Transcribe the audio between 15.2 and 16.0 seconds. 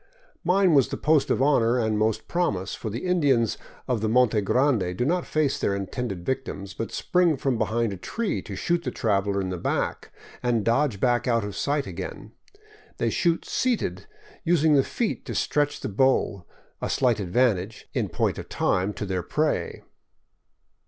to stretch the